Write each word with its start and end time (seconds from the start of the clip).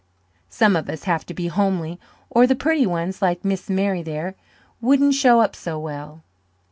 Some 0.49 0.75
of 0.75 0.89
us 0.89 1.03
have 1.03 1.27
to 1.27 1.33
be 1.35 1.45
homely 1.45 1.99
or 2.31 2.47
the 2.47 2.55
purty 2.55 2.87
ones 2.87 3.21
like 3.21 3.45
Miss 3.45 3.69
Mary 3.69 4.01
there 4.01 4.33
wouldn't 4.81 5.13
show 5.13 5.41
up 5.41 5.55
so 5.55 5.77
well." 5.77 6.23